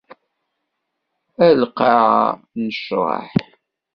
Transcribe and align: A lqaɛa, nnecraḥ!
A 1.45 1.47
lqaɛa, 1.61 2.23
nnecraḥ! 2.59 3.29